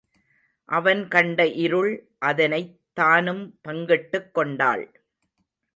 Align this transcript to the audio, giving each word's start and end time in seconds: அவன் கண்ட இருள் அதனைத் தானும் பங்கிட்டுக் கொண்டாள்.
அவன் 0.69 1.07
கண்ட 1.07 1.47
இருள் 1.47 1.91
அதனைத் 2.19 2.79
தானும் 2.93 3.59
பங்கிட்டுக் 3.61 4.33
கொண்டாள். 4.33 5.01